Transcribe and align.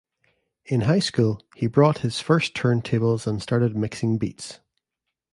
In 0.65 0.81
high 0.81 0.97
school, 0.97 1.43
he 1.53 1.67
bought 1.67 1.99
his 1.99 2.19
first 2.19 2.55
turntables 2.55 3.27
and 3.27 3.39
started 3.39 3.75
mixing 3.77 4.17
beats. 4.17 4.59